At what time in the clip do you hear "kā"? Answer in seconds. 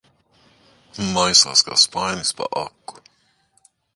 1.69-1.77